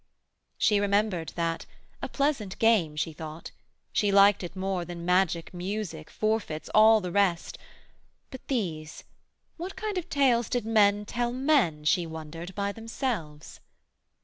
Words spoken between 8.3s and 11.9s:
But these what kind of tales did men tell men,